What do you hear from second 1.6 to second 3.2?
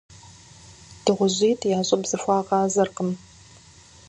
я щӀыб зэхуагъазэркъым.